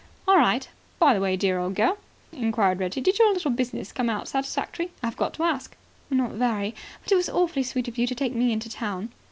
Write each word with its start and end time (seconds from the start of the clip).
"All 0.27 0.37
right." 0.37 0.67
"By 0.97 1.13
the 1.13 1.19
way, 1.19 1.37
dear 1.37 1.59
old 1.59 1.75
girl," 1.75 1.99
inquired 2.31 2.79
Reggie, 2.79 3.01
"did 3.01 3.19
your 3.19 3.31
little 3.33 3.51
business 3.51 3.91
come 3.91 4.09
out 4.09 4.27
satisfactorily? 4.27 4.91
I 5.03 5.11
forgot 5.11 5.35
to 5.35 5.43
ask." 5.43 5.75
"Not 6.09 6.31
very. 6.31 6.73
But 7.03 7.11
it 7.11 7.15
was 7.17 7.29
awfully 7.29 7.61
sweet 7.61 7.87
of 7.87 7.99
you 7.99 8.07
to 8.07 8.15
take 8.15 8.33
me 8.33 8.51
into 8.51 8.67
town." 8.67 9.11